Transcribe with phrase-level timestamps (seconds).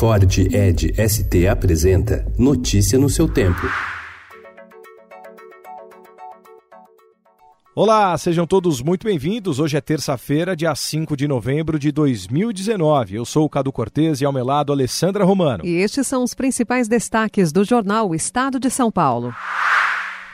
[0.00, 3.60] Ford Ed ST apresenta Notícia no seu tempo.
[7.76, 9.58] Olá, sejam todos muito bem-vindos.
[9.58, 13.16] Hoje é terça-feira, dia 5 de novembro de 2019.
[13.16, 15.66] Eu sou o Cadu Cortez e ao meu lado Alessandra Romano.
[15.66, 19.34] E estes são os principais destaques do jornal Estado de São Paulo.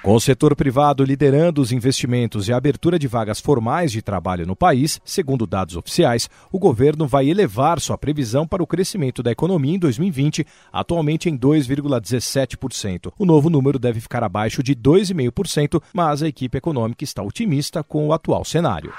[0.07, 4.47] Com o setor privado liderando os investimentos e a abertura de vagas formais de trabalho
[4.47, 9.33] no país, segundo dados oficiais, o governo vai elevar sua previsão para o crescimento da
[9.33, 13.13] economia em 2020, atualmente em 2,17%.
[13.19, 18.07] O novo número deve ficar abaixo de 2,5%, mas a equipe econômica está otimista com
[18.07, 18.93] o atual cenário.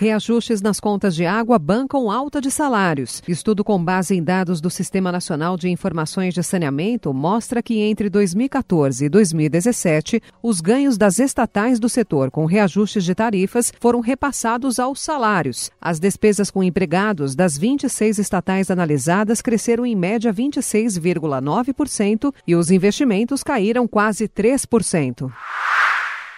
[0.00, 3.20] Reajustes nas contas de água bancam alta de salários.
[3.26, 8.08] Estudo com base em dados do Sistema Nacional de Informações de Saneamento mostra que entre
[8.08, 14.78] 2014 e 2017, os ganhos das estatais do setor com reajustes de tarifas foram repassados
[14.78, 15.68] aos salários.
[15.80, 23.42] As despesas com empregados das 26 estatais analisadas cresceram em média 26,9% e os investimentos
[23.42, 25.28] caíram quase 3%.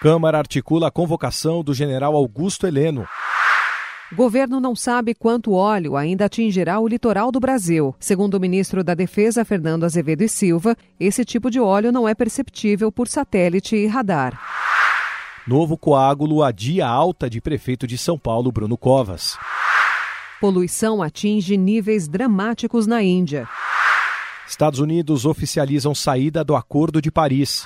[0.01, 3.07] Câmara articula a convocação do general Augusto Heleno.
[4.13, 7.95] Governo não sabe quanto óleo ainda atingirá o litoral do Brasil.
[7.97, 12.13] Segundo o ministro da Defesa, Fernando Azevedo e Silva, esse tipo de óleo não é
[12.13, 14.37] perceptível por satélite e radar.
[15.47, 19.37] Novo coágulo adia alta de prefeito de São Paulo, Bruno Covas.
[20.41, 23.47] Poluição atinge níveis dramáticos na Índia.
[24.45, 27.65] Estados Unidos oficializam saída do Acordo de Paris.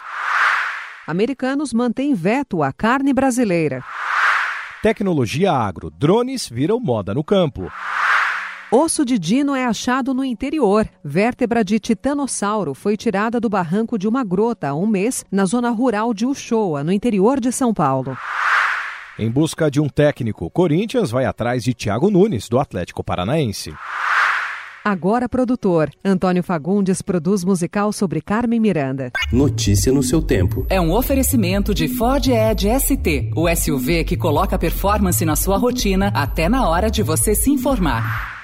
[1.08, 3.84] Americanos mantêm veto à carne brasileira.
[4.86, 5.90] Tecnologia agro.
[5.90, 7.72] Drones viram moda no campo.
[8.72, 10.88] Osso de dino é achado no interior.
[11.04, 15.72] Vértebra de titanossauro foi tirada do barranco de uma grota há um mês na zona
[15.72, 18.16] rural de Uchoa, no interior de São Paulo.
[19.18, 23.74] Em busca de um técnico, Corinthians vai atrás de Thiago Nunes, do Atlético Paranaense.
[24.88, 25.90] Agora produtor.
[26.06, 29.12] Antônio Fagundes produz musical sobre Carmen Miranda.
[29.34, 30.64] Notícia no seu tempo.
[30.70, 36.12] É um oferecimento de Ford Edge ST, o SUV que coloca performance na sua rotina
[36.14, 38.35] até na hora de você se informar.